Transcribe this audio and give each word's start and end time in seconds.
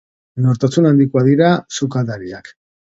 Nortasun 0.45 0.89
handikoak 0.93 1.29
dira 1.31 1.53
sukaldariak. 1.79 2.55